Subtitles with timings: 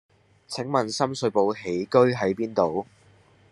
[0.47, 2.87] 請問深水埗喜居喺邊度？